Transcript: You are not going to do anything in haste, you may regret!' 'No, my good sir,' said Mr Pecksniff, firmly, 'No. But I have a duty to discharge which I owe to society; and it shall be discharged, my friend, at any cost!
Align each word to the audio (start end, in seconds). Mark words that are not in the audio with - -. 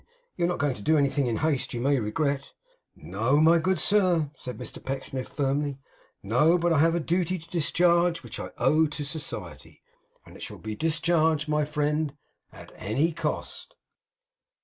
You 0.35 0.45
are 0.45 0.47
not 0.47 0.57
going 0.57 0.73
to 0.73 0.81
do 0.81 0.97
anything 0.97 1.27
in 1.27 1.37
haste, 1.37 1.75
you 1.75 1.79
may 1.79 1.99
regret!' 1.99 2.53
'No, 2.95 3.39
my 3.39 3.59
good 3.59 3.77
sir,' 3.77 4.31
said 4.33 4.57
Mr 4.57 4.83
Pecksniff, 4.83 5.27
firmly, 5.29 5.77
'No. 6.23 6.57
But 6.57 6.73
I 6.73 6.79
have 6.79 6.95
a 6.95 6.99
duty 6.99 7.37
to 7.37 7.47
discharge 7.47 8.23
which 8.23 8.39
I 8.39 8.49
owe 8.57 8.87
to 8.87 9.03
society; 9.03 9.83
and 10.25 10.35
it 10.35 10.41
shall 10.41 10.57
be 10.57 10.73
discharged, 10.75 11.47
my 11.47 11.65
friend, 11.65 12.17
at 12.51 12.71
any 12.77 13.11
cost! 13.11 13.75